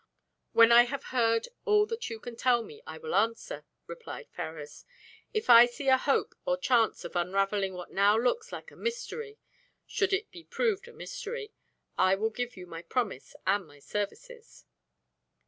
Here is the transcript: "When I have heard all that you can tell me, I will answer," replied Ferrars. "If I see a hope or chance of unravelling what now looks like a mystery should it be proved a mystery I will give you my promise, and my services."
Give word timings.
"When 0.53 0.71
I 0.71 0.85
have 0.85 1.03
heard 1.13 1.47
all 1.63 1.85
that 1.85 2.09
you 2.09 2.19
can 2.19 2.35
tell 2.35 2.63
me, 2.63 2.81
I 2.87 2.97
will 2.97 3.13
answer," 3.13 3.65
replied 3.85 4.29
Ferrars. 4.31 4.83
"If 5.31 5.47
I 5.47 5.67
see 5.67 5.89
a 5.89 5.97
hope 5.99 6.33
or 6.43 6.57
chance 6.57 7.05
of 7.05 7.15
unravelling 7.15 7.75
what 7.75 7.91
now 7.91 8.17
looks 8.17 8.51
like 8.51 8.71
a 8.71 8.75
mystery 8.75 9.37
should 9.85 10.11
it 10.11 10.31
be 10.31 10.43
proved 10.43 10.87
a 10.87 10.91
mystery 10.91 11.53
I 11.99 12.15
will 12.15 12.31
give 12.31 12.57
you 12.57 12.65
my 12.65 12.81
promise, 12.81 13.35
and 13.45 13.67
my 13.67 13.77
services." 13.77 14.65